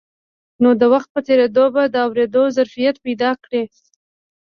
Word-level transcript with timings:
نو 0.61 0.69
د 0.81 0.83
وخت 0.93 1.09
په 1.15 1.19
تېرېدو 1.27 1.65
به 1.73 1.83
د 1.93 1.95
اورېدو 2.05 2.43
ظرفيت 2.57 2.95
پيدا 3.05 3.31
کړي. 3.43 3.63